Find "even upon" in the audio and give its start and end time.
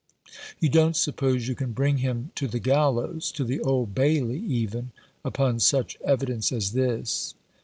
4.39-5.59